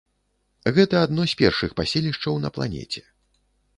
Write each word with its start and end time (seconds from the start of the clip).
Гэта 0.77 0.95
адно 1.07 1.27
з 1.31 1.39
першых 1.41 1.75
паселішчаў 1.81 2.41
на 2.47 2.55
планеце. 2.57 3.05